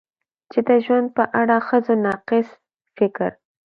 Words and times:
چې 0.51 0.59
د 0.67 0.69
ژوند 0.85 1.07
په 1.17 1.23
اړه 1.41 1.57
د 1.59 1.63
ښځو 1.67 1.93
ناقص 2.05 2.47
فکر 2.97 3.31